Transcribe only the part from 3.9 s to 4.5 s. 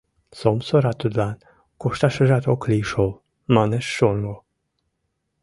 шоҥго.